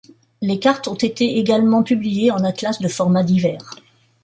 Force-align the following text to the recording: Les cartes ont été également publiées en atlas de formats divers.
Les 0.41 0.57
cartes 0.57 0.87
ont 0.87 0.95
été 0.95 1.37
également 1.37 1.83
publiées 1.83 2.31
en 2.31 2.43
atlas 2.43 2.79
de 2.81 2.87
formats 2.87 3.21
divers. 3.21 3.75